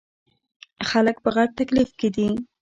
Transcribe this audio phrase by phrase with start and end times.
[0.89, 2.35] خلک په غټ تکليف کښې دے ـ